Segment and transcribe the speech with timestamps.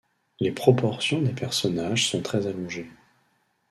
[0.39, 2.89] Les proportions des personnages sont très allongées.